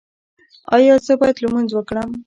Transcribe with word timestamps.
ایا 0.75 0.93
زه 1.05 1.13
باید 1.19 1.37
لمونځ 1.43 1.69
وکړم؟ 1.73 2.09